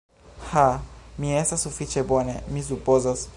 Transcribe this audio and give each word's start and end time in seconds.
Ha, 0.53 0.63
mi 1.21 1.29
estas 1.41 1.67
sufiĉe 1.67 2.05
bone, 2.13 2.39
mi 2.57 2.65
supozas. 2.71 3.29